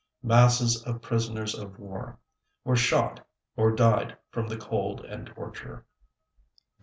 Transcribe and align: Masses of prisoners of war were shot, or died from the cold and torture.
Masses 0.23 0.83
of 0.83 1.03
prisoners 1.03 1.53
of 1.53 1.77
war 1.77 2.17
were 2.63 2.75
shot, 2.75 3.23
or 3.55 3.69
died 3.71 4.17
from 4.31 4.47
the 4.47 4.57
cold 4.57 5.05
and 5.05 5.27
torture. 5.27 5.85